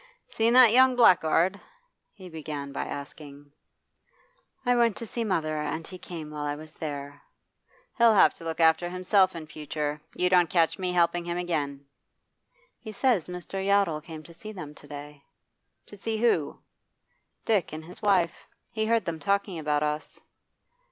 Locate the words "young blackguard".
0.71-1.61